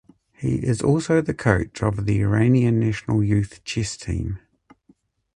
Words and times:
He 0.33 0.55
is 0.65 0.81
also 0.81 1.21
the 1.21 1.35
coach 1.35 1.83
of 1.83 2.07
the 2.07 2.21
Iranian 2.23 2.79
national 2.79 3.23
youth 3.23 3.63
chess 3.63 3.95
team. 3.95 4.39